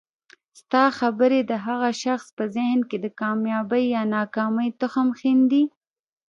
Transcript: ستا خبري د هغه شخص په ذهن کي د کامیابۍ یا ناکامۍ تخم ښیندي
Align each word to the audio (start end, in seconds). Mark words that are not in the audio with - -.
ستا 0.59 0.83
خبري 0.99 1.39
د 1.51 1.53
هغه 1.65 1.89
شخص 2.03 2.27
په 2.37 2.43
ذهن 2.55 2.79
کي 2.89 2.97
د 3.01 3.07
کامیابۍ 3.19 3.83
یا 3.95 4.01
ناکامۍ 4.15 4.69
تخم 4.81 5.07
ښیندي 5.19 5.63